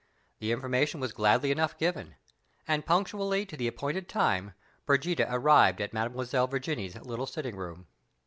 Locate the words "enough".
1.51-1.77